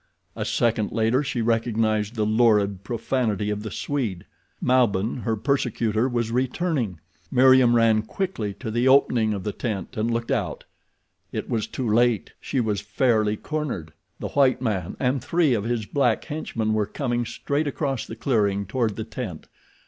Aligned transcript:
A 0.35 0.45
second 0.45 0.91
later 0.91 1.21
she 1.21 1.43
recognized 1.43 2.15
the 2.15 2.25
lurid 2.25 2.83
profanity 2.83 3.51
of 3.51 3.61
the 3.61 3.69
Swede. 3.69 4.25
Malbihn, 4.59 5.17
her 5.17 5.35
persecutor, 5.35 6.09
was 6.09 6.31
returning! 6.31 6.99
Meriem 7.29 7.75
ran 7.75 8.01
quickly 8.01 8.51
to 8.55 8.71
the 8.71 8.87
opening 8.87 9.31
of 9.35 9.43
the 9.43 9.51
tent 9.51 9.95
and 9.97 10.09
looked 10.09 10.31
out. 10.31 10.63
It 11.31 11.47
was 11.49 11.67
too 11.67 11.87
late! 11.87 12.31
She 12.41 12.59
was 12.59 12.81
fairly 12.81 13.37
cornered! 13.37 13.93
The 14.19 14.29
white 14.29 14.59
man 14.59 14.97
and 14.99 15.23
three 15.23 15.53
of 15.53 15.65
his 15.65 15.85
black 15.85 16.25
henchmen 16.25 16.73
were 16.73 16.87
coming 16.87 17.23
straight 17.23 17.67
across 17.67 18.07
the 18.07 18.15
clearing 18.15 18.65
toward 18.65 18.95
the 18.95 19.03
tent. 19.03 19.45